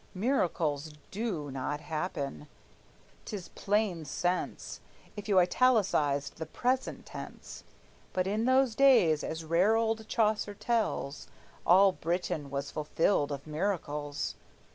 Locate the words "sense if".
4.03-5.29